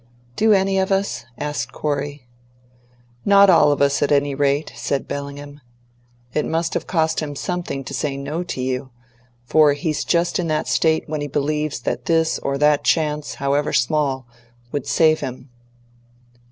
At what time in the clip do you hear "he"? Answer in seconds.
11.21-11.27